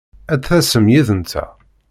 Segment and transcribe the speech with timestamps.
[0.33, 1.49] Ad d-tasem yid-nteɣ!